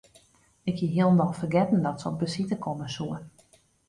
[0.63, 3.21] Ik hie hielendal fergetten dat se op besite komme soe.